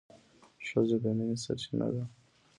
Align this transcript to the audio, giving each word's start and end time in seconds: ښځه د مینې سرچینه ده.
ښځه 0.67 0.97
د 1.03 1.05
مینې 1.17 1.37
سرچینه 1.43 1.87
ده. 1.95 2.03